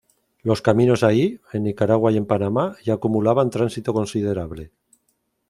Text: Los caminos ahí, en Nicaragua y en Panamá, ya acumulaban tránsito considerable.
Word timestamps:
Los 0.41 0.63
caminos 0.63 1.03
ahí, 1.03 1.39
en 1.53 1.61
Nicaragua 1.61 2.11
y 2.11 2.17
en 2.17 2.25
Panamá, 2.25 2.75
ya 2.83 2.95
acumulaban 2.95 3.51
tránsito 3.51 3.93
considerable. 3.93 4.71